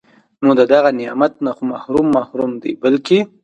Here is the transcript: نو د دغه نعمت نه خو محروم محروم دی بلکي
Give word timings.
نو 0.45 0.51
د 0.59 0.61
دغه 0.73 0.89
نعمت 0.99 1.33
نه 1.45 1.51
خو 1.55 1.63
محروم 1.71 2.07
محروم 2.17 2.51
دی 2.61 2.71
بلکي 2.83 3.19